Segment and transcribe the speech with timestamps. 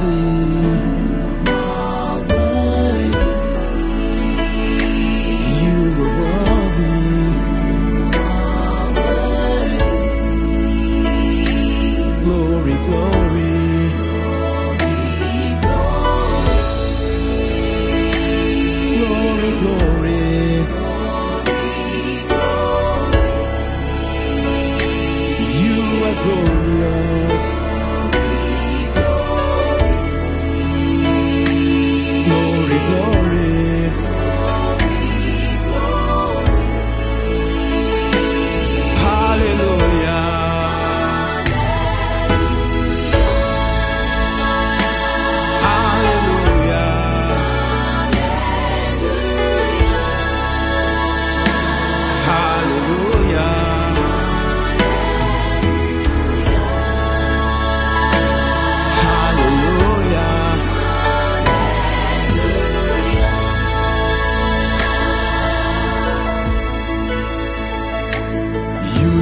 [0.00, 0.37] thee.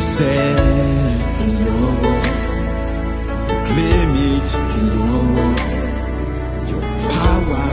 [0.06, 0.56] Said
[1.42, 2.24] in your word,
[3.48, 4.48] proclaim it
[4.78, 5.58] in your word.
[6.70, 7.68] Your power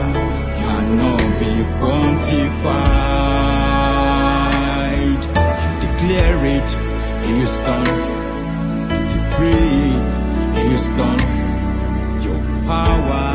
[0.60, 2.72] cannot be quantified.
[5.14, 6.70] You declare it,
[7.38, 7.98] is done.
[8.90, 10.10] You decree it,
[10.74, 11.24] is done.
[12.26, 13.26] Your power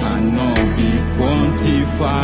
[0.00, 2.18] cannot be quantified.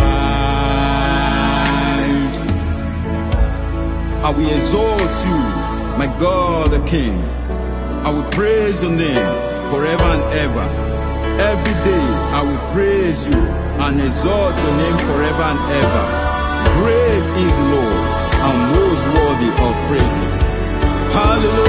[4.23, 5.41] I will exalt you,
[6.25, 7.15] God the King.
[8.07, 9.29] I will praise your name
[9.71, 10.67] forever and ever.
[11.53, 12.07] Every day
[12.39, 13.41] I will praise you
[13.85, 16.05] and exalt your name forever and ever.
[16.81, 18.05] Great is Lord
[18.47, 20.33] and most worthy of praises.
[21.13, 21.64] Hallelujah.